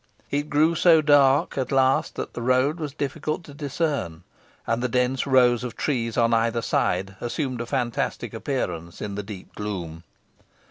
[0.31, 4.23] It grew so dark at last that the road was difficult to discern,
[4.65, 9.21] and the dense rows of trees on either side assumed a fantastic appearance in the
[9.21, 10.03] deep gloom.